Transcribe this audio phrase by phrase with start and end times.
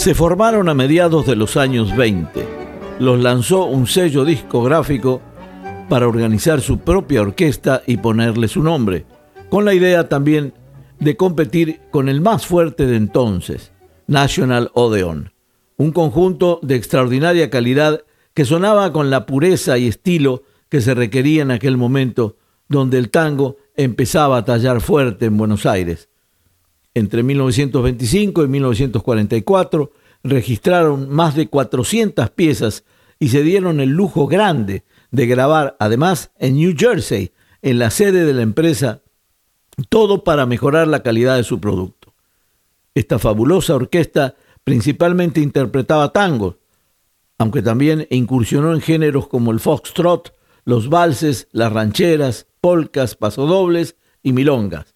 [0.00, 2.42] Se formaron a mediados de los años 20.
[3.00, 5.20] Los lanzó un sello discográfico
[5.90, 9.04] para organizar su propia orquesta y ponerle su nombre,
[9.50, 10.54] con la idea también
[11.00, 13.72] de competir con el más fuerte de entonces,
[14.06, 15.34] National Odeon,
[15.76, 18.00] un conjunto de extraordinaria calidad
[18.32, 23.10] que sonaba con la pureza y estilo que se requería en aquel momento donde el
[23.10, 26.09] tango empezaba a tallar fuerte en Buenos Aires.
[26.94, 29.92] Entre 1925 y 1944
[30.24, 32.84] registraron más de 400 piezas
[33.18, 38.24] y se dieron el lujo grande de grabar además en New Jersey, en la sede
[38.24, 39.02] de la empresa,
[39.88, 42.14] todo para mejorar la calidad de su producto.
[42.94, 46.56] Esta fabulosa orquesta principalmente interpretaba tangos,
[47.38, 54.32] aunque también incursionó en géneros como el foxtrot, los valses, las rancheras, polcas, pasodobles y
[54.32, 54.94] milongas.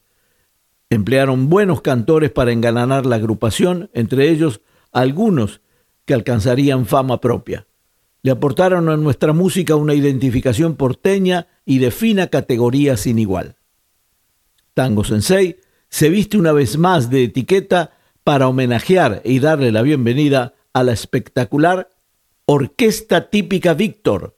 [0.91, 4.61] Emplearon buenos cantores para engalanar la agrupación, entre ellos
[4.93, 5.61] algunos
[6.05, 7.67] que alcanzarían fama propia.
[8.23, 13.57] Le aportaron a nuestra música una identificación porteña y de fina categoría sin igual.
[14.73, 17.93] Tango Sensei se viste una vez más de etiqueta
[18.25, 21.91] para homenajear y darle la bienvenida a la espectacular
[22.47, 24.37] Orquesta Típica Víctor,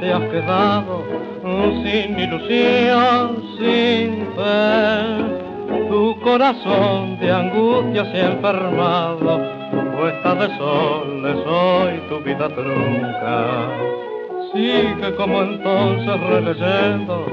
[0.00, 1.04] te has quedado
[1.82, 5.88] sin ilusión, sin fe.
[5.88, 9.40] Tu corazón de angustia se ha enfermado,
[9.96, 13.68] puesta de sol hoy tu vida trunca.
[14.52, 17.26] Sigue como entonces releyendo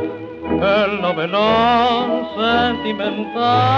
[0.43, 3.73] el novelón sentimental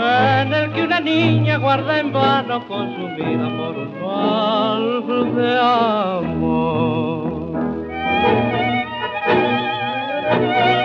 [0.00, 7.29] en el que una niña guarda en vano consumida por un mal de amor.
[10.40, 10.79] Thank you.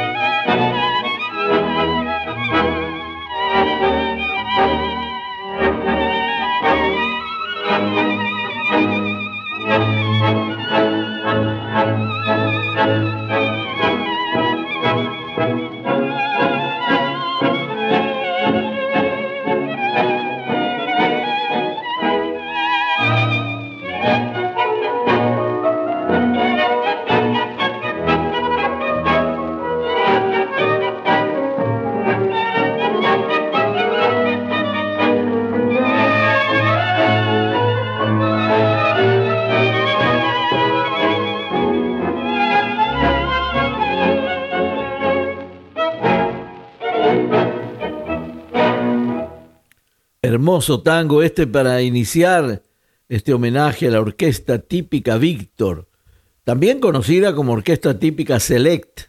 [50.25, 52.63] Hermoso tango este para iniciar
[53.09, 55.87] este homenaje a la orquesta típica Víctor,
[56.43, 59.01] también conocida como orquesta típica Select,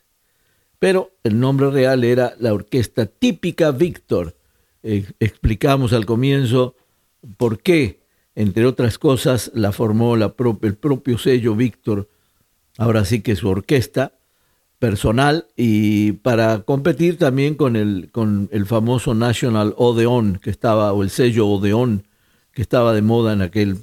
[0.78, 4.36] pero el nombre real era la orquesta típica Víctor.
[4.82, 6.76] Eh, explicamos al comienzo
[7.38, 8.02] por qué,
[8.34, 12.10] entre otras cosas, la formó la el propio sello Víctor,
[12.76, 14.12] ahora sí que su orquesta,
[14.78, 21.02] personal y para competir también con el, con el famoso National Odeon que estaba, o
[21.02, 22.06] el sello Odeon
[22.52, 23.78] que estaba de moda en aquel,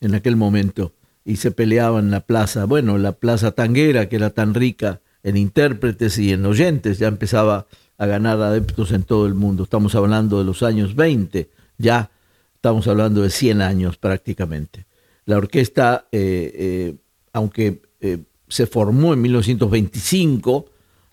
[0.00, 0.92] en aquel momento
[1.24, 5.36] y se peleaba en la plaza, bueno, la plaza tanguera que era tan rica en
[5.36, 7.66] intérpretes y en oyentes, ya empezaba
[7.98, 9.64] a ganar adeptos en todo el mundo.
[9.64, 12.10] Estamos hablando de los años 20, ya
[12.54, 14.86] estamos hablando de 100 años prácticamente.
[15.26, 16.94] La orquesta, eh, eh,
[17.32, 18.18] aunque eh,
[18.50, 20.66] se formó en 1925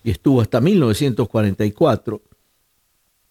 [0.03, 2.21] y estuvo hasta 1944,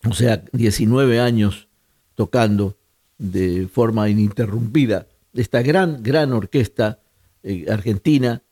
[0.09, 1.69] o sea, 19 años
[2.15, 2.77] tocando
[3.19, 5.07] de forma ininterrumpida.
[5.35, 7.01] Esta gran, gran orquesta
[7.43, 8.43] eh, argentina,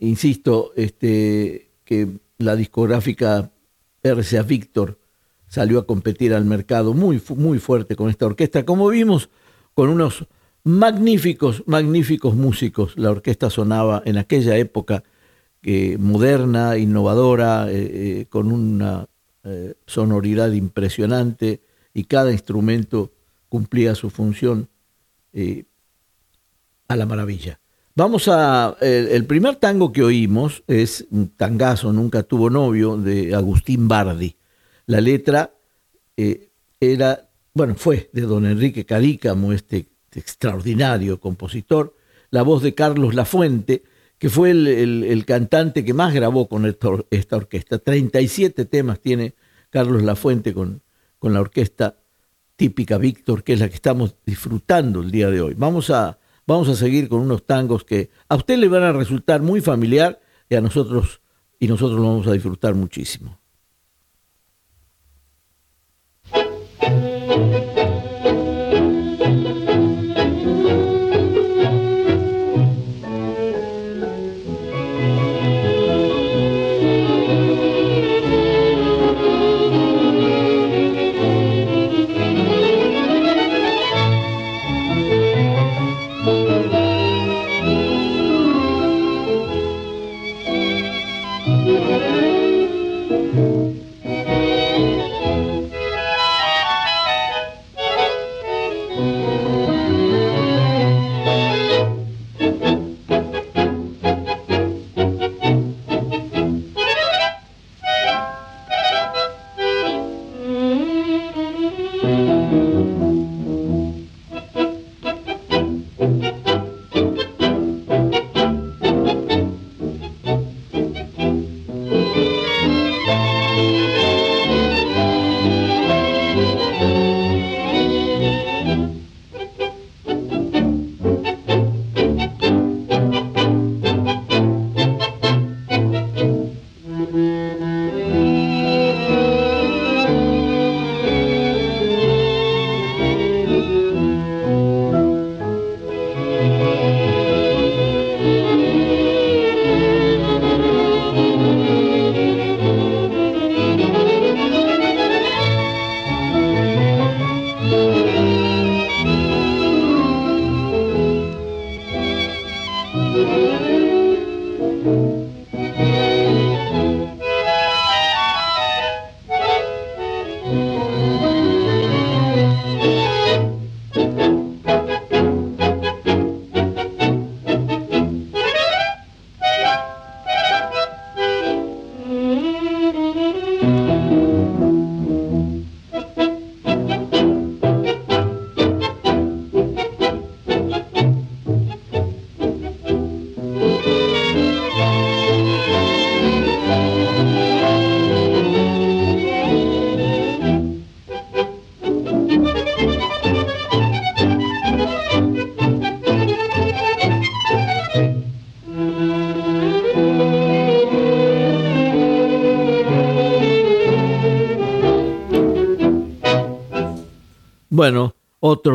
[0.00, 2.08] insisto, este, que
[2.38, 3.52] la discográfica
[4.02, 4.98] RCA Víctor
[5.48, 9.28] salió a competir al mercado muy, muy fuerte con esta orquesta, como vimos,
[9.74, 10.26] con unos
[10.68, 12.92] magníficos, magníficos músicos.
[12.96, 15.02] La orquesta sonaba en aquella época
[15.62, 19.08] eh, moderna, innovadora, eh, eh, con una
[19.86, 21.62] sonoridad impresionante
[21.94, 23.12] y cada instrumento
[23.48, 24.68] cumplía su función
[26.86, 27.58] a la maravilla.
[27.94, 28.76] Vamos a.
[28.82, 34.36] El, primer tango que oímos es un tangazo, nunca tuvo novio, de Agustín Bardi.
[34.84, 35.54] La letra
[36.78, 41.96] era, bueno, fue de don Enrique Cadícamo, este extraordinario compositor,
[42.30, 43.84] la voz de Carlos Lafuente,
[44.18, 47.78] que fue el, cantante que más grabó con esta, orquesta.
[47.78, 49.34] 37 temas tiene
[49.70, 50.82] Carlos Lafuente con,
[51.18, 51.96] con la orquesta
[52.56, 55.54] típica Víctor, que es la que estamos disfrutando el día de hoy.
[55.56, 59.42] Vamos a, vamos a seguir con unos tangos que a usted le van a resultar
[59.42, 60.20] muy familiar
[60.50, 61.20] y a nosotros,
[61.60, 63.38] y nosotros lo vamos a disfrutar muchísimo.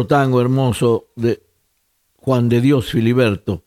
[0.05, 1.43] Tango hermoso de
[2.15, 3.63] Juan de Dios Filiberto.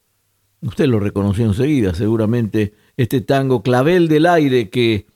[0.62, 5.06] Usted lo reconoció enseguida, seguramente, este tango Clavel del Aire que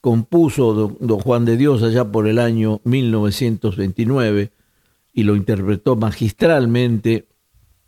[0.00, 4.50] compuso don, Juan de Dios allá por el año 1929,
[5.12, 7.28] y lo interpretó magistralmente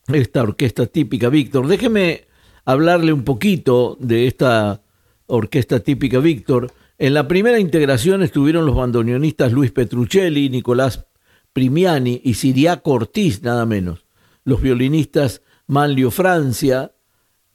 [0.08, 1.66] esta orquesta típica Víctor.
[1.66, 2.26] Déjeme
[2.64, 4.82] hablarle un poquito de esta
[5.26, 6.72] orquesta típica Víctor.
[6.98, 11.06] En la primera integración estuvieron los bandoneonistas Luis Petruccelli, Nicolás
[11.52, 14.06] Primiani y Siriaco Ortiz, nada menos.
[14.44, 16.92] Los violinistas Manlio Francia,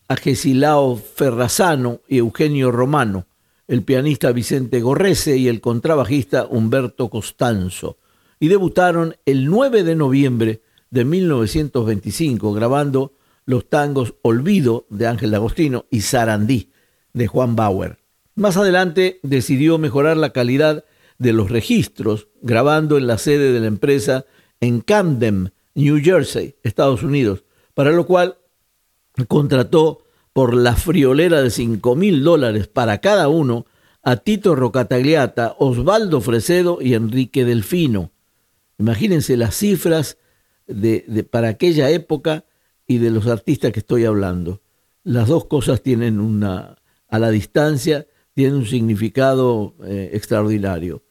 [0.08, 3.28] Agesilao Ferrazano y Eugenio Romano,
[3.68, 7.98] el pianista Vicente Gorrese y el contrabajista Humberto Costanzo.
[8.40, 13.14] Y debutaron el 9 de noviembre de 1925 grabando
[13.46, 16.72] los tangos Olvido de Ángel D'Agostino y Sarandí
[17.14, 17.98] de Juan Bauer.
[18.36, 20.86] Más adelante decidió mejorar la calidad
[21.18, 24.26] de los registros grabando en la sede de la empresa
[24.60, 27.44] en Camden, New Jersey, Estados Unidos,
[27.74, 28.38] para lo cual
[29.28, 33.66] contrató por la friolera de 5 mil dólares para cada uno
[34.04, 38.12] a Tito Rocatagliata, Osvaldo Fresedo y Enrique Delfino.
[38.78, 40.18] Imagínense las cifras
[40.68, 42.46] de, para aquella época
[42.86, 44.62] y de los artistas que estoy hablando.
[45.04, 51.04] Las dos cosas tienen una, a la distancia, tienen un significado eh, extraordinario.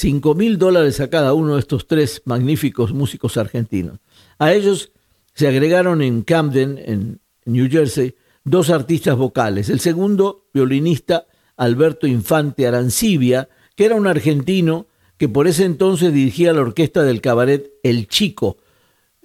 [0.00, 3.98] Cinco mil dólares a cada uno de estos tres magníficos músicos argentinos.
[4.38, 4.92] A ellos
[5.34, 9.68] se agregaron en Camden, en New Jersey, dos artistas vocales.
[9.68, 11.26] El segundo, violinista
[11.58, 14.86] Alberto Infante Arancibia, que era un argentino
[15.18, 18.56] que por ese entonces dirigía la orquesta del cabaret El Chico,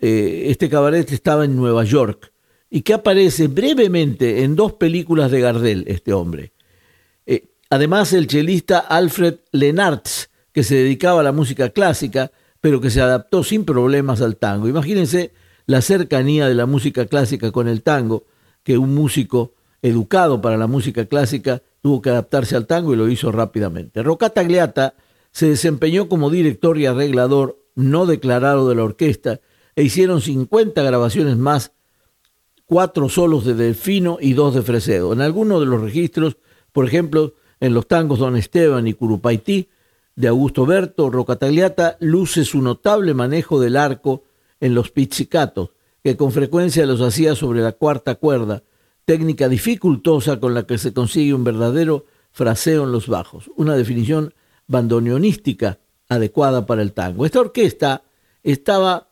[0.02, 2.34] eh, este cabaret estaba en Nueva York
[2.70, 6.52] y que aparece brevemente en dos películas de Gardel, este hombre.
[7.26, 12.32] Eh, además, el chelista Alfred Lenartz, que se dedicaba a la música clásica,
[12.62, 14.70] pero que se adaptó sin problemas al tango.
[14.70, 15.34] Imagínense
[15.66, 18.24] la cercanía de la música clásica con el tango,
[18.64, 23.10] que un músico educado para la música clásica tuvo que adaptarse al tango y lo
[23.10, 24.02] hizo rápidamente.
[24.02, 24.96] Rocatagliata
[25.30, 29.42] se desempeñó como director y arreglador no declarado de la orquesta
[29.76, 31.74] e hicieron 50 grabaciones más,
[32.66, 35.12] cuatro solos de Delfino y dos de Fresedo.
[35.12, 36.38] En algunos de los registros,
[36.72, 39.68] por ejemplo, en los tangos Don Esteban y Curupaití,
[40.16, 44.24] de Augusto Berto, Rocatagliata luce su notable manejo del arco
[44.60, 45.72] en los pizzicatos,
[46.04, 48.64] que con frecuencia los hacía sobre la cuarta cuerda,
[49.06, 54.34] técnica dificultosa con la que se consigue un verdadero fraseo en los bajos, una definición
[54.68, 55.80] bandoneonística
[56.10, 57.26] adecuada para el tango.
[57.26, 58.04] Esta orquesta
[58.44, 59.10] estaba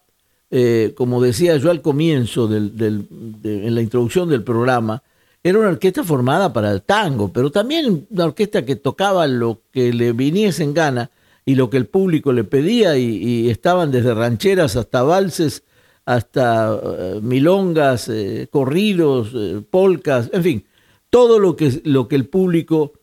[0.55, 3.07] eh, como decía yo al comienzo, del,
[3.43, 5.01] en la introducción del programa,
[5.43, 9.91] era una orquesta formada para el tango, pero también una orquesta que tocaba lo que
[9.91, 11.11] le viniese en gana
[11.45, 15.63] y lo que el público le pedía y, estaban desde rancheras hasta valses,
[16.05, 19.35] hasta eh, milongas, eh, corridos,
[19.69, 20.65] polcas, en fin,
[21.09, 22.93] todo lo que, lo que el público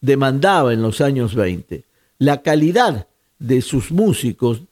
[0.00, 1.84] demandaba en los años 20.
[2.18, 3.08] La calidad
[3.38, 4.62] de sus músicos,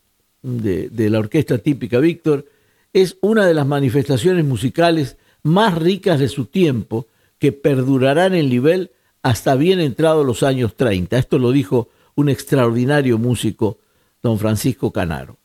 [0.43, 2.45] de, la orquesta típica Víctor,
[2.93, 7.07] es una de las manifestaciones musicales más ricas de su tiempo
[7.39, 11.19] que perdurarán en nivel hasta bien entrados los años 30.
[11.19, 13.79] Esto lo dijo un extraordinario músico,
[14.23, 15.39] don Francisco Canaro.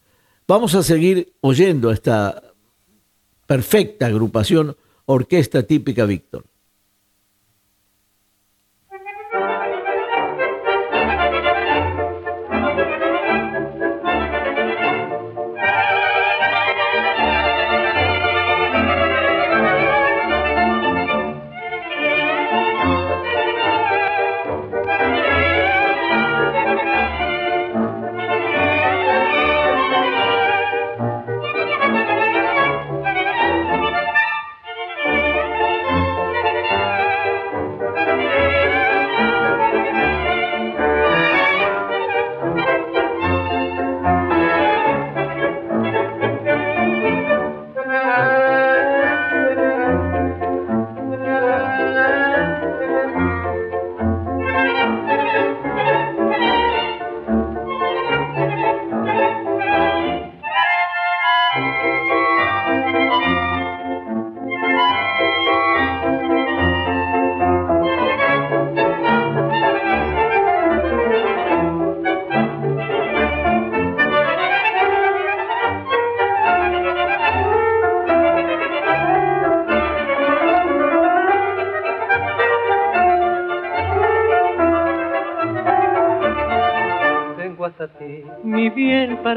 [0.48, 2.42] Vamos a seguir oyendo esta
[3.46, 4.76] perfecta agrupación
[5.06, 6.46] Orquesta Típica Víctor.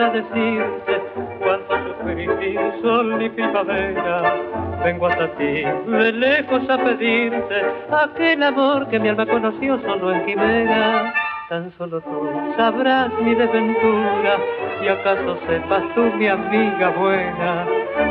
[0.00, 1.02] Para decirte
[1.40, 4.35] cuánto sufrí sin sol ni primavera.
[4.83, 7.57] Vengo hasta ti, de lejos a pedirte
[7.90, 11.12] aquel amor que mi alma conoció solo en quimera.
[11.50, 14.38] tan solo tú sabrás mi desventura
[14.83, 17.66] y acaso sepas tú mi amiga buena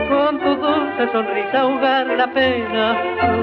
[0.10, 2.86] con tu dulce sonrisa ahogar la pena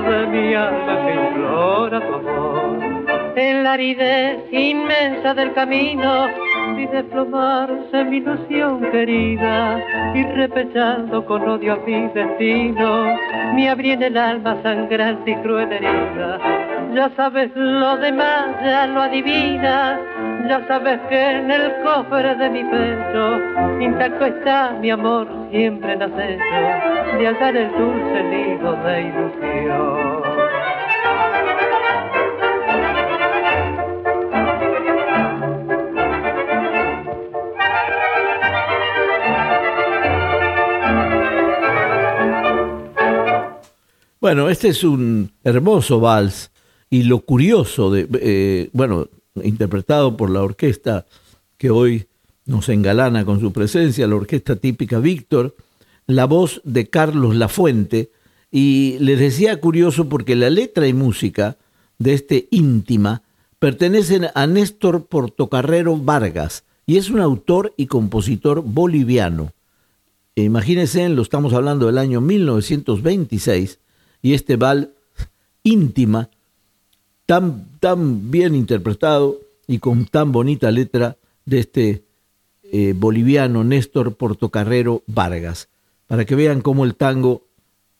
[0.08, 2.96] de mi alma que implora tu amor
[3.36, 6.28] en la aridez inmensa del camino
[6.76, 9.80] vi desplomarse mi ilusión querida
[10.14, 13.16] y repechando con odio a mi destino
[13.54, 16.38] me abrí en el alma sangrante y cruel herida
[16.96, 20.00] ya sabes lo demás, ya lo adivinas,
[20.48, 23.38] ya sabes que en el cofre de mi pecho
[23.80, 30.15] intacto está mi amor siempre en acecho de alzar el dulce nido de ilusión.
[44.18, 46.50] Bueno, este es un hermoso vals
[46.88, 49.08] y lo curioso de, eh, bueno,
[49.42, 51.04] interpretado por la orquesta
[51.58, 52.06] que hoy
[52.46, 55.54] nos engalana con su presencia, la orquesta típica Víctor,
[56.06, 58.10] la voz de Carlos Lafuente,
[58.50, 61.58] y les decía curioso porque la letra y música
[61.98, 63.22] de este íntima
[63.58, 69.52] pertenecen a Néstor Portocarrero Vargas, y es un autor y compositor boliviano.
[70.36, 73.80] Imagínense, lo estamos hablando del año 1926,
[74.26, 74.92] y este bal
[75.62, 76.30] íntima,
[77.26, 82.02] tan, tan bien interpretado y con tan bonita letra de este
[82.64, 85.68] eh, boliviano Néstor Portocarrero Vargas,
[86.08, 87.44] para que vean cómo el tango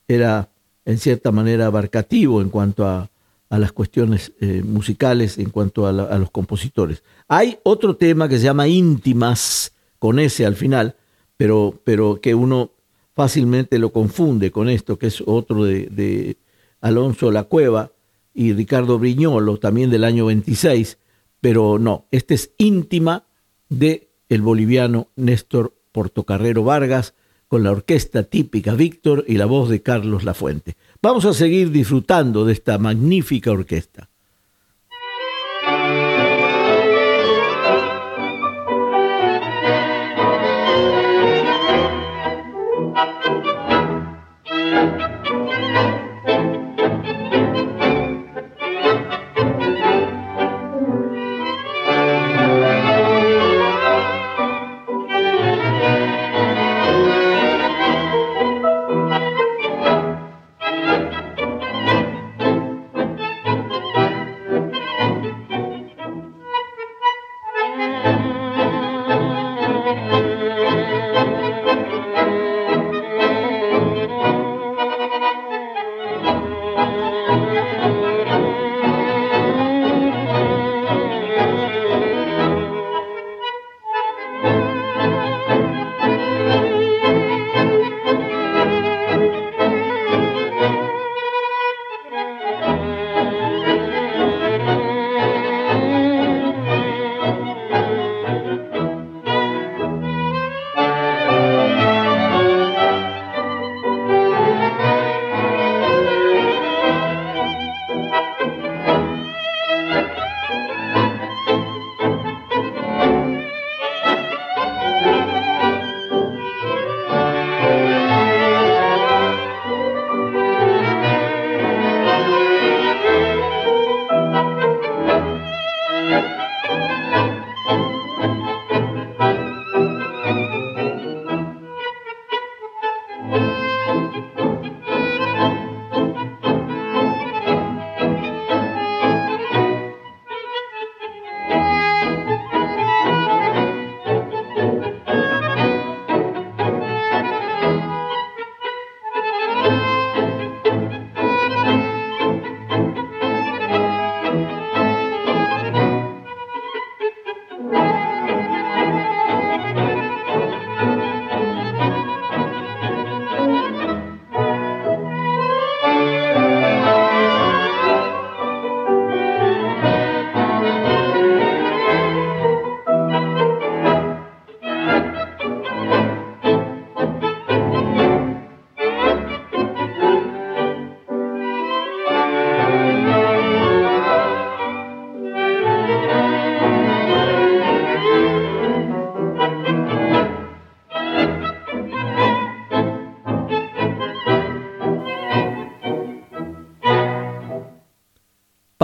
[0.09, 0.49] era
[0.85, 3.09] en cierta manera abarcativo en cuanto a,
[3.49, 7.05] a las cuestiones eh, musicales, en cuanto a, a los compositores.
[7.29, 10.97] Hay otro tema que se llama íntimas, con ese al final,
[11.37, 12.73] pero, pero que uno
[13.17, 16.37] fácilmente lo confunde con esto, que es otro de,
[16.83, 17.93] Alonso La Cueva
[18.35, 20.99] y Ricardo Briñolo, también del año 26,
[21.41, 23.25] pero no, este es íntima
[23.71, 27.15] de el boliviano Néstor Portocarrero Vargas,
[27.49, 30.77] con la orquesta típica Víctor y la voz de Carlos Lafuente.
[31.01, 34.11] Vamos a seguir disfrutando de esta magnífica orquesta.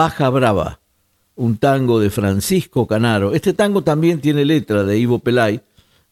[0.03, 0.81] Paja Brava,
[1.37, 3.35] un tango de Francisco Canaro.
[3.35, 5.61] Este tango también tiene letra de Ivo Pelay.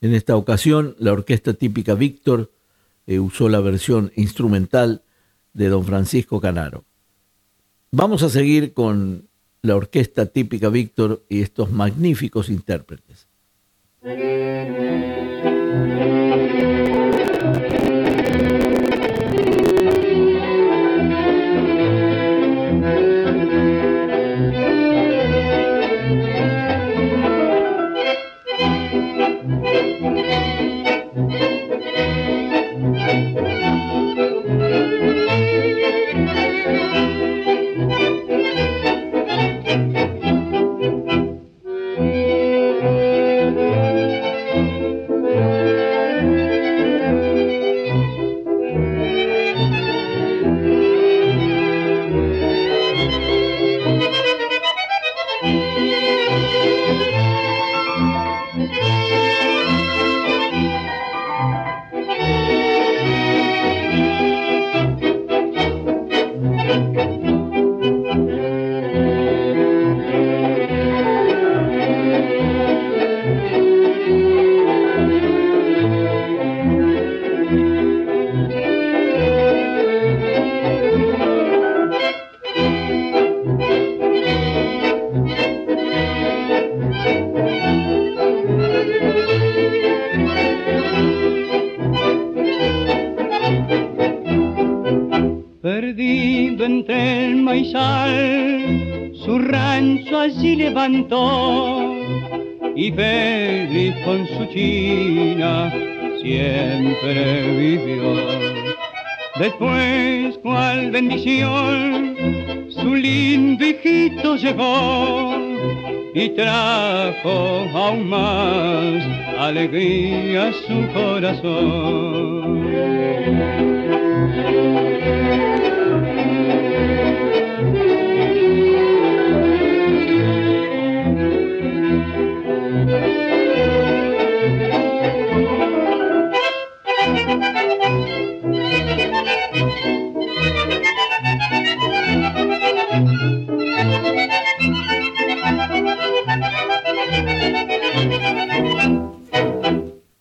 [0.00, 2.52] En esta ocasión, la orquesta típica Víctor
[3.08, 5.02] eh, usó la versión instrumental
[5.54, 6.84] de don Francisco Canaro.
[7.90, 9.28] Vamos a seguir con
[9.60, 13.26] la orquesta típica Víctor y estos magníficos intérpretes.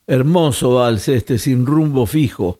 [0.07, 2.59] Hermoso vals este, sin rumbo fijo.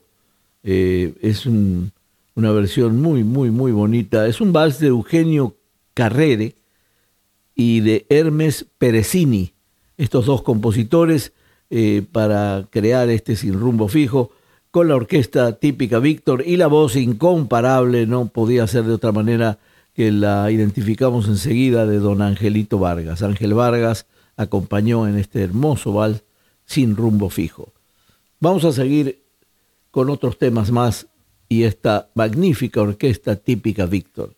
[0.62, 4.26] Eh, es una versión muy, muy, muy bonita.
[4.28, 5.56] Es un vals de Eugenio
[5.94, 6.54] Carrere
[7.54, 9.52] y de Hermes Perecini.
[9.96, 11.32] Estos dos compositores
[11.70, 14.30] eh, para crear este sin rumbo fijo
[14.70, 19.58] con la orquesta típica Víctor y la voz incomparable, no podía ser de otra manera
[19.94, 23.22] que la identificamos enseguida de don Angelito Vargas.
[23.22, 24.06] Ángel Vargas
[24.36, 26.22] acompañó en este hermoso vals
[26.64, 27.72] sin rumbo fijo.
[28.38, 29.24] Vamos a seguir
[29.90, 31.08] con otros temas más
[31.48, 34.36] y esta magnífica orquesta típica Víctor.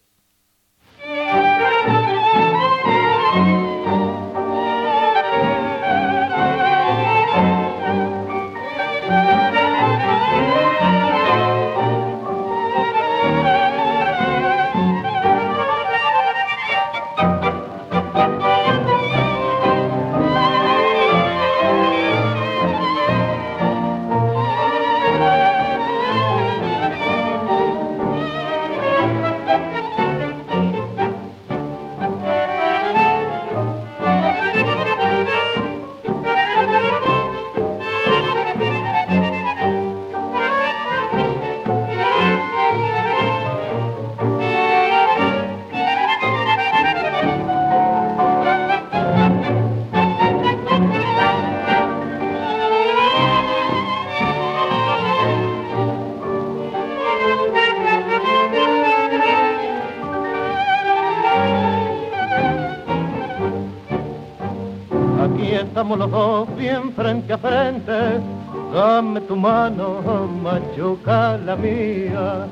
[65.82, 68.20] Los dos bien frente a frente.
[68.72, 72.46] Dame tu mano, machuca la mía.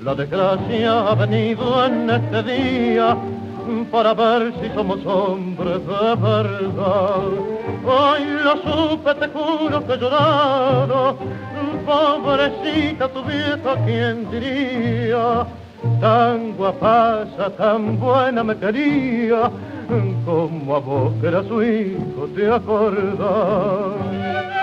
[0.00, 3.16] La desgracia ha venido en este día
[3.90, 7.24] para ver si somos hombres de verdad.
[7.84, 11.16] Hoy lo supe, te juro que llorado.
[11.86, 15.46] Pobrecita tu vieja, ¿quién diría?
[16.00, 19.50] Tan guapasa, tan buena me quería
[20.24, 24.55] como a vos que era su hijo te acordás.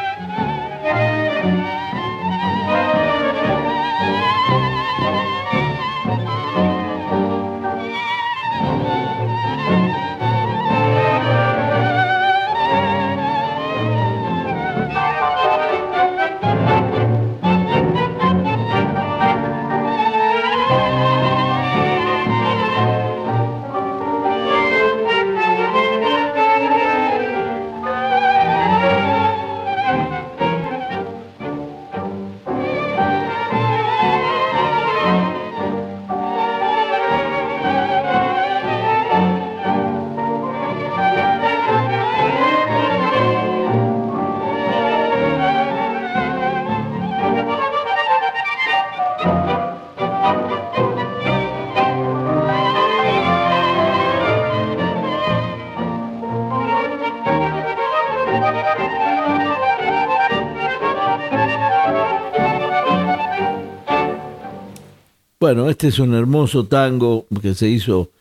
[65.43, 68.11] Bueno, este es un hermoso tango que se hizo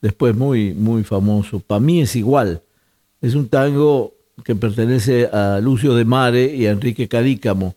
[0.00, 1.60] después muy, muy famoso.
[1.60, 2.62] Para mí es igual.
[3.20, 4.14] Es un tango
[4.46, 7.74] que pertenece a Lucio de Mare y a Enrique Cadícamo.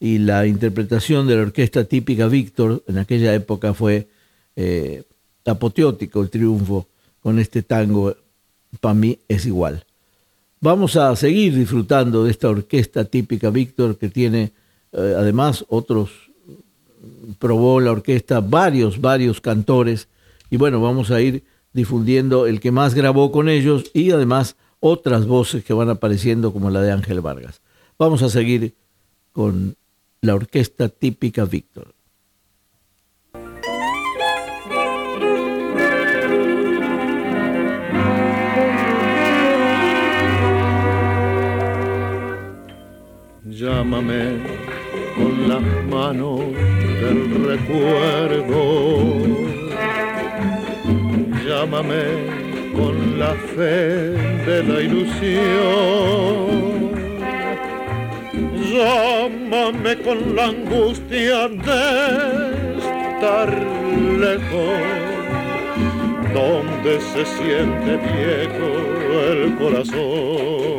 [0.00, 4.08] Y la interpretación de la orquesta típica Víctor en aquella época fue
[4.56, 5.04] eh,
[5.44, 6.88] apoteótico el triunfo
[7.20, 8.16] con este tango.
[8.80, 9.84] Para mí es igual.
[10.58, 14.50] Vamos a seguir disfrutando de esta orquesta típica Víctor que tiene
[14.90, 16.10] eh, además otros,
[17.38, 20.08] probó la orquesta varios, varios cantores
[20.50, 25.26] y bueno, vamos a ir difundiendo el que más grabó con ellos y además otras
[25.26, 27.60] voces que van apareciendo como la de Ángel Vargas.
[27.98, 28.74] Vamos a seguir
[29.32, 29.76] con
[30.20, 31.94] la orquesta típica Víctor.
[43.44, 44.42] Llámame
[45.16, 46.40] con las manos
[47.04, 47.20] del
[47.52, 48.52] recuerdo.
[51.46, 52.04] Llámame
[52.74, 56.44] con la fe de la ilusión.
[58.72, 61.82] Llámame con la angustia de
[63.14, 63.50] estar
[64.24, 64.82] lejos,
[66.32, 68.68] donde se siente viejo
[69.30, 70.74] el corazón.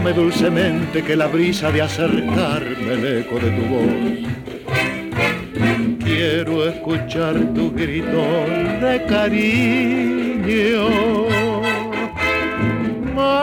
[0.00, 3.94] Dulcemente que la brisa de acercarme el eco de tu voz.
[6.02, 8.22] Quiero escuchar tu grito
[8.80, 10.40] de cariño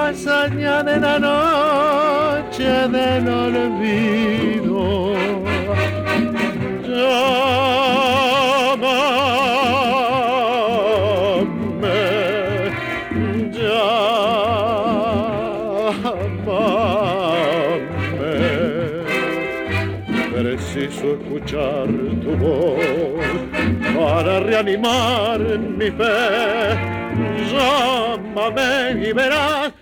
[0.08, 3.77] hazaña de la noche del olvido.
[24.40, 26.78] Reanimar mi fe.
[27.52, 29.74] Llámame y verás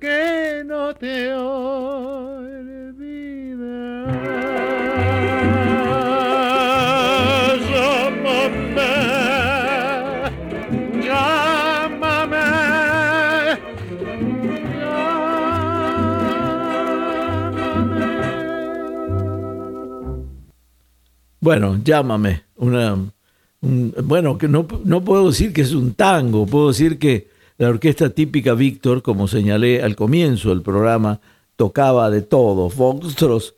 [0.00, 1.32] que no te
[11.02, 12.44] Llámame,
[21.40, 22.42] Bueno, llámame.
[22.56, 22.96] Una,
[23.64, 28.10] bueno, que no, no puedo decir que es un tango, puedo decir que la orquesta
[28.10, 31.20] típica Víctor, como señalé al comienzo del programa,
[31.56, 33.54] tocaba de todo, foxtros,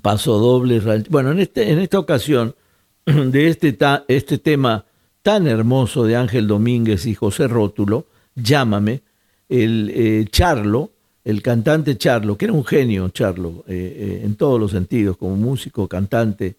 [0.00, 0.80] paso doble,
[1.10, 2.54] bueno, en, este, en esta ocasión,
[3.04, 3.76] de este,
[4.08, 4.86] este tema
[5.22, 9.02] tan hermoso de Ángel Domínguez y José Rótulo, Llámame,
[9.48, 10.92] el eh, Charlo,
[11.24, 15.36] el cantante Charlo, que era un genio Charlo, eh, eh, en todos los sentidos, como
[15.36, 16.56] músico, cantante,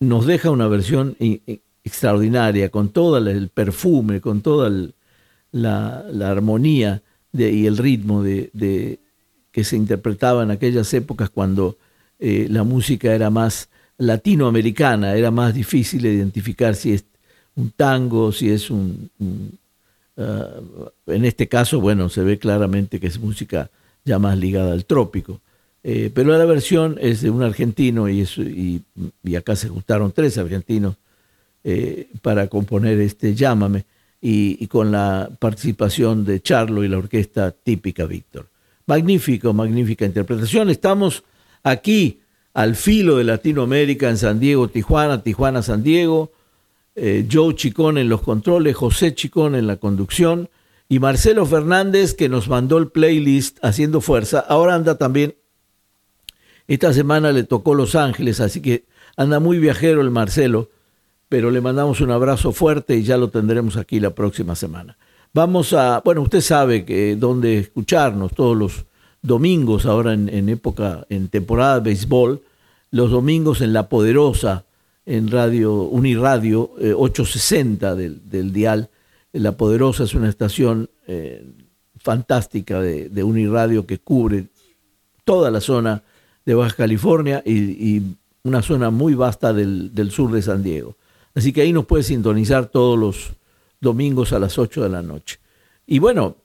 [0.00, 1.16] nos deja una versión
[1.84, 4.70] extraordinaria, con todo el perfume, con toda
[5.52, 8.98] la, armonía y el ritmo de,
[9.50, 11.76] que se interpretaba en aquellas épocas cuando
[12.18, 17.04] eh, la música era más latinoamericana, era más difícil identificar si es
[17.56, 19.10] un tango, si es un...
[20.16, 20.60] Ah,
[21.06, 23.70] en este caso, bueno, se ve claramente que es música
[24.04, 25.40] ya más ligada al trópico.
[25.84, 28.82] Eh, pero la versión es de un argentino y,
[29.36, 30.96] acá se gustaron tres argentinos
[31.64, 33.84] eh, para componer este Llámame
[34.20, 38.48] y, con la participación de Charlo y la orquesta típica Víctor.
[38.86, 40.70] Magnífico, magnífica interpretación.
[40.70, 41.22] Estamos
[41.62, 42.20] aquí
[42.54, 46.32] al filo de Latinoamérica en San Diego, Tijuana, Tijuana, San Diego.
[47.00, 50.48] Eh, Joe Chicón en los controles, José Chicón en la conducción
[50.88, 54.40] y Marcelo Fernández que nos mandó el playlist haciendo fuerza.
[54.40, 55.36] Ahora anda también,
[56.74, 58.84] esta semana le tocó Los Ángeles, así que
[59.16, 60.68] anda muy viajero el Marcelo,
[61.28, 64.96] pero le mandamos un abrazo fuerte y ya lo tendremos aquí la próxima semana.
[65.32, 68.86] Vamos a, bueno, usted sabe que dónde escucharnos todos los
[69.22, 72.42] domingos, ahora en, época, en temporada de béisbol,
[72.90, 74.64] los domingos en La Poderosa,
[75.04, 78.90] en Radio Uniradio 860 eh, del, Dial.
[79.32, 81.46] La Poderosa es una estación eh,
[81.96, 84.48] fantástica de, de, Uniradio que cubre
[85.24, 86.02] toda la zona
[86.48, 88.02] de Baja California y,
[88.42, 90.96] una zona muy vasta del, del sur de San Diego.
[91.34, 93.32] Así que ahí nos puede sintonizar todos los
[93.78, 95.38] domingos a las 8 de la noche.
[95.86, 96.36] Y bueno,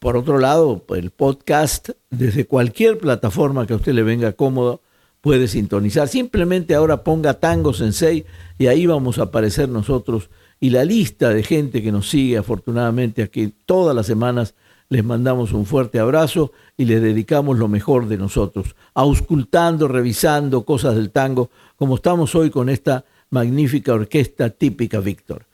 [0.00, 4.80] por otro lado, el podcast, desde cualquier plataforma que a usted le venga cómodo,
[5.20, 6.08] puede sintonizar.
[6.08, 8.26] Simplemente ahora ponga Tango Sensei
[8.58, 10.28] y ahí vamos a aparecer nosotros.
[10.58, 14.56] Y la lista de gente que nos sigue, afortunadamente, aquí todas las semanas
[14.92, 20.96] les mandamos un fuerte abrazo y les dedicamos lo mejor de nosotros, auscultando, revisando cosas
[20.96, 25.46] del tango, como estamos hoy con esta magnífica orquesta típica Víctor.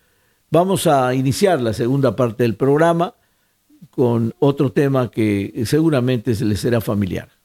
[0.50, 3.14] Vamos a iniciar la segunda parte del programa
[3.90, 7.37] con otro tema que seguramente se les será familiar.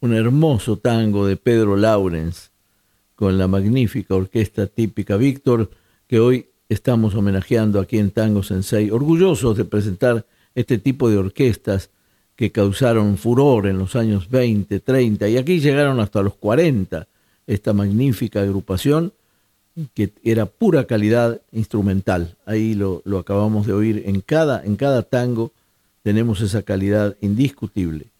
[0.00, 2.52] Un hermoso tango de Pedro Laurens,
[3.16, 5.70] con la magnífica orquesta típica Víctor,
[6.06, 11.90] que hoy estamos homenajeando aquí en Tango Sensei, orgullosos de presentar este tipo de orquestas
[12.36, 17.08] que causaron furor en los años 20, 30 y aquí llegaron hasta los 40,
[17.48, 19.12] esta magnífica agrupación
[19.94, 22.36] que era pura calidad instrumental.
[22.46, 25.50] Ahí lo, lo acabamos de oír en cada, en cada tango
[26.04, 28.12] tenemos esa calidad indiscutible.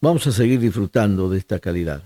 [0.00, 2.02] Vamos a seguir disfrutando de esta calidad.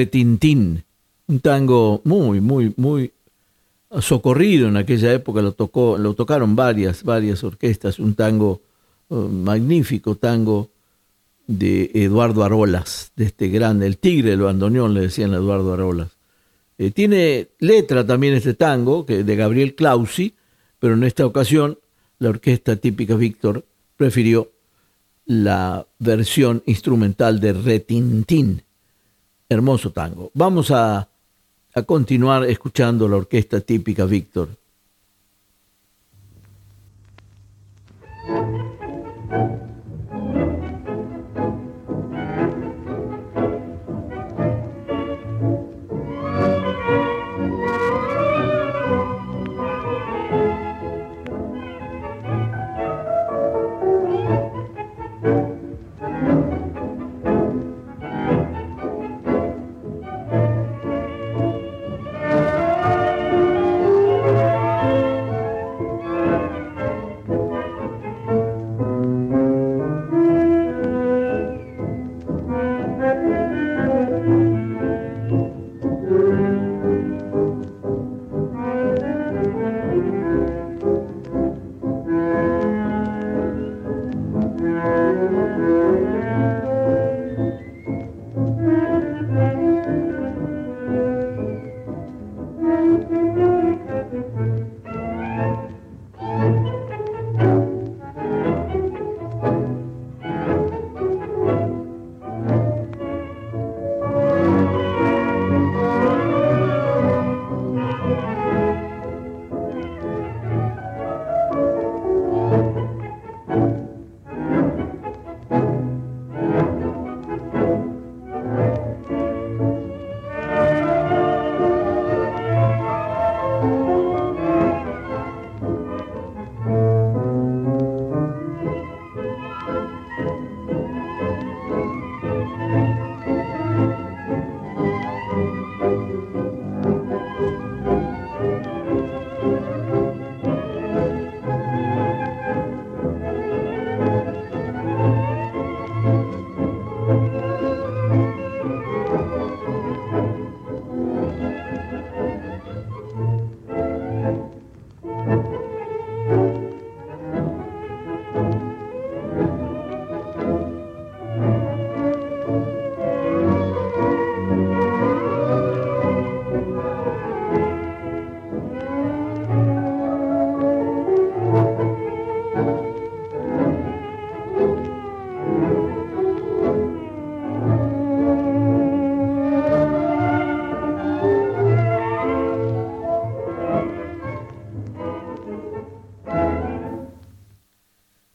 [0.00, 0.84] Retintín,
[1.26, 3.12] un tango muy, muy, muy
[4.00, 8.62] socorrido en aquella época, lo, tocó, lo tocaron varias, varias orquestas, un tango
[9.10, 10.70] uh, magnífico, tango
[11.46, 16.08] de Eduardo Arolas, de este grande, el tigre del bandoneón, le decían a Eduardo Arolas.
[16.78, 20.34] Eh, tiene letra también este tango, que de Gabriel Clausi,
[20.78, 21.78] pero en esta ocasión
[22.18, 23.66] la orquesta típica Víctor
[23.98, 24.50] prefirió
[25.26, 28.62] la versión instrumental de Retintín.
[29.50, 30.30] Hermoso tango.
[30.32, 31.08] Vamos a,
[31.74, 34.59] a continuar escuchando la orquesta típica Víctor.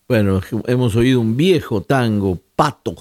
[0.07, 2.95] Bueno, hemos oído un viejo tango, Pato.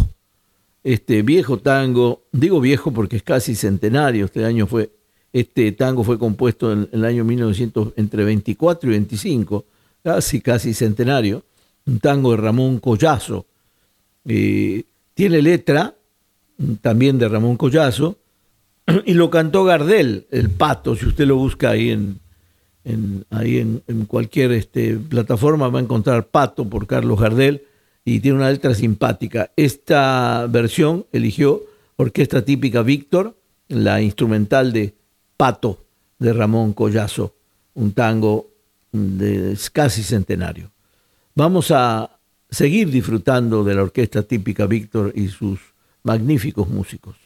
[0.82, 4.90] Este viejo tango, digo viejo porque es casi centenario, este año fue,
[5.32, 9.64] este tango fue compuesto en, el año 1900, entre 24 y 25,
[10.02, 11.42] casi, casi centenario,
[11.86, 13.44] un tango de Ramón Collazo.
[14.26, 15.94] Eh, tiene letra
[16.80, 18.16] también de Ramón Collazo,
[19.04, 22.18] y lo cantó Gardel, el pato, si usted lo busca ahí en,
[23.30, 27.62] ahí en, cualquier este, plataforma va a encontrar Pato por Carlos Gardel
[28.04, 29.50] y tiene una letra simpática.
[29.56, 31.62] Esta versión eligió
[31.96, 33.36] Orquesta Típica Víctor,
[33.68, 34.94] la instrumental de
[35.36, 35.84] Pato
[36.18, 37.34] de Ramón Collazo,
[37.74, 38.50] un tango
[38.92, 40.70] de casi centenario.
[41.34, 42.18] Vamos a
[42.50, 45.58] seguir disfrutando de la Orquesta Típica Víctor y sus
[46.02, 47.23] magníficos músicos.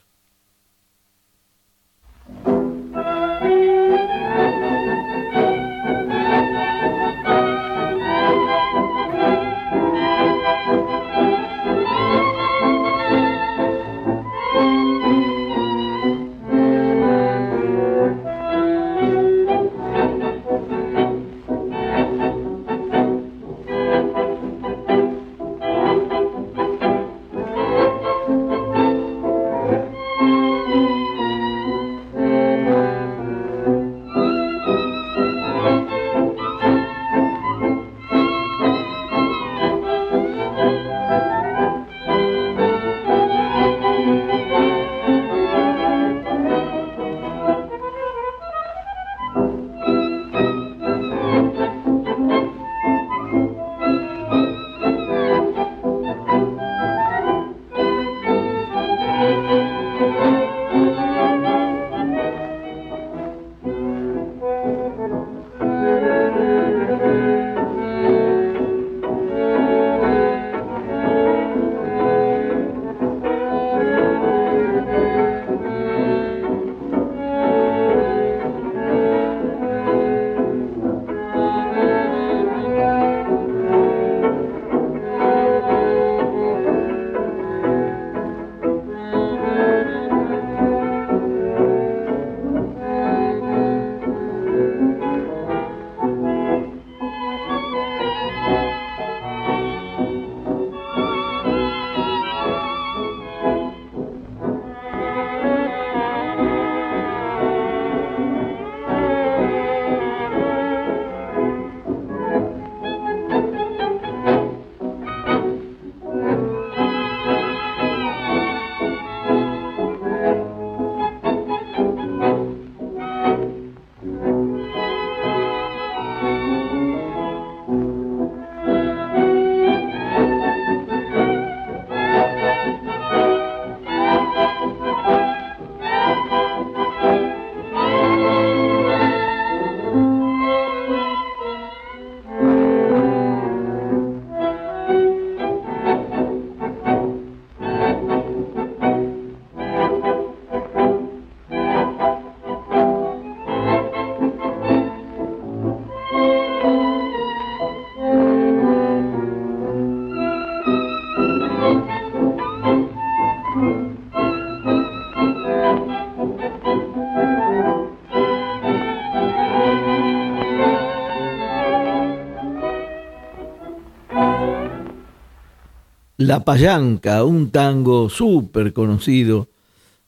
[176.28, 179.48] La Payanca, un tango súper conocido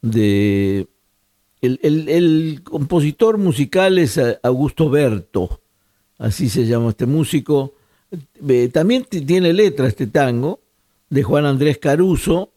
[0.02, 0.86] de...
[1.62, 5.62] El, compositor musical es Augusto Berto,
[6.18, 7.72] así se llama este músico.
[8.46, 10.60] Eh, también tiene letra este tango
[11.08, 12.52] de Juan Andrés Caruso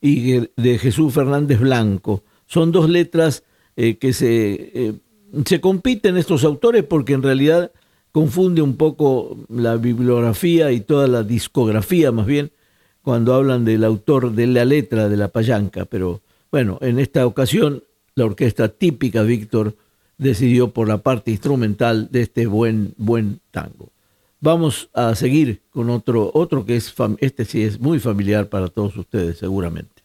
[0.00, 2.24] y de Jesús Fernández Blanco.
[2.46, 3.44] Son dos letras
[3.76, 4.94] eh, que se, eh,
[5.44, 7.70] se compiten estos autores porque en realidad
[8.10, 12.50] confunde un poco la bibliografía y toda la discografía más bien
[13.06, 17.84] cuando hablan del autor de la letra de la payanca, pero bueno, en esta ocasión
[18.16, 19.76] la orquesta típica Víctor
[20.18, 23.90] decidió por la parte instrumental de este buen buen tango.
[24.40, 28.96] Vamos a seguir con otro otro que es este sí es muy familiar para todos
[28.96, 29.95] ustedes seguramente.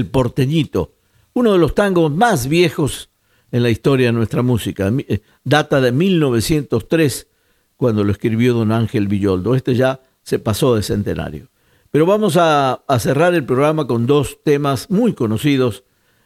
[0.00, 0.94] El Porteñito,
[1.34, 3.10] uno de los tangos más viejos
[3.52, 4.90] en la historia de nuestra música.
[5.08, 7.28] Eh, data de 1903,
[7.76, 9.54] cuando lo escribió don Ángel Villoldo.
[9.54, 11.48] Este ya se pasó de centenario.
[11.90, 15.84] Pero vamos a, a cerrar el programa con dos temas muy conocidos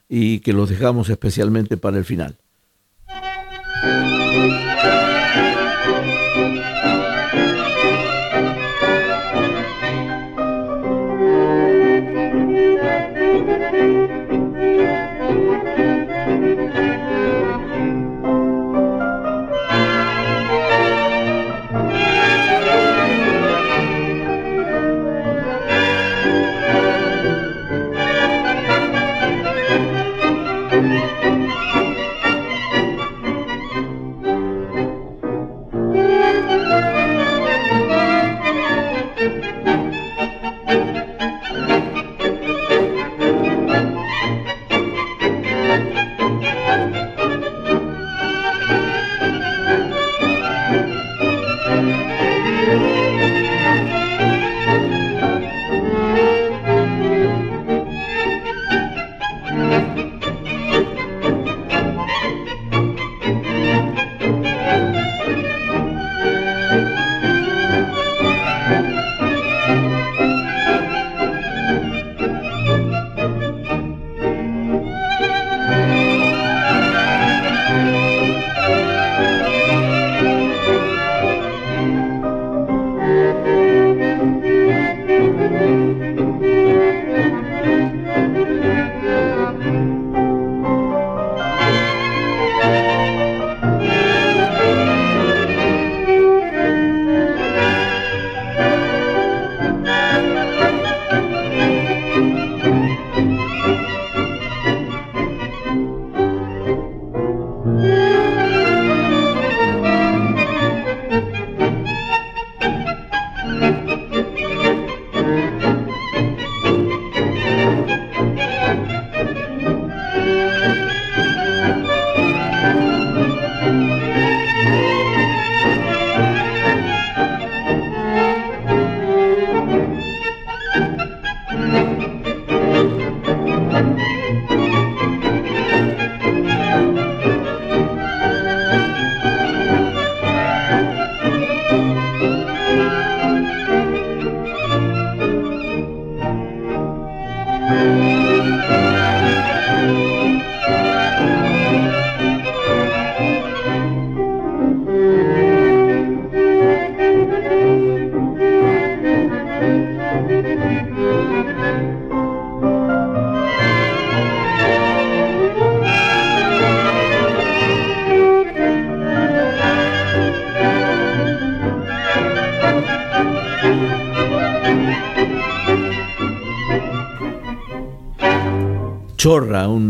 [0.08, 2.38] y que los dejamos especialmente para el final.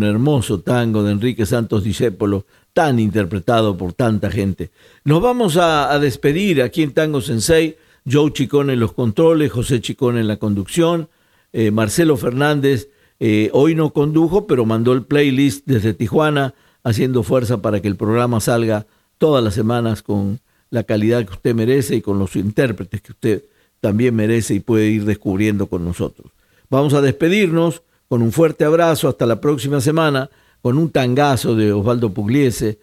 [0.04, 4.70] Hermoso tango de Enrique Santos Discépolo, tan interpretado por tanta gente.
[5.04, 7.76] Nos vamos a, despedir aquí en Tango Sensei,
[8.10, 11.08] Joe Chicón en los controles, José Chicón en la conducción,
[11.52, 12.88] eh, Marcelo Fernández
[13.20, 17.96] eh, hoy no condujo, pero mandó el playlist desde Tijuana, haciendo fuerza para que el
[17.96, 18.86] programa salga
[19.18, 20.40] todas las semanas con
[20.70, 23.44] la calidad que usted merece y con los intérpretes que usted
[23.80, 26.32] también merece y puede ir descubriendo con nosotros.
[26.68, 30.30] Vamos a despedirnos con un fuerte abrazo, hasta la próxima semana,
[30.62, 32.78] con un tangazo de Osvaldo Pugliese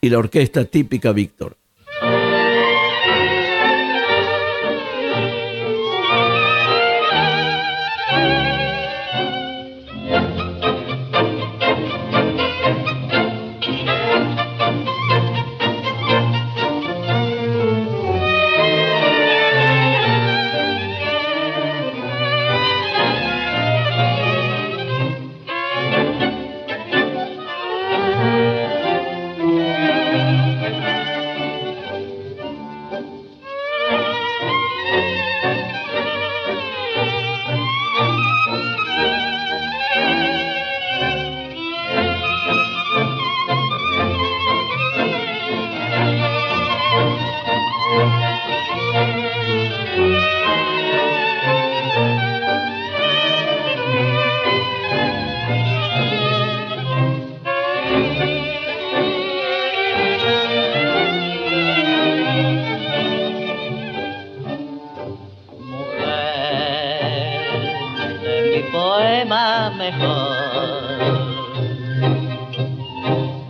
[0.00, 1.56] y la orquesta típica Víctor.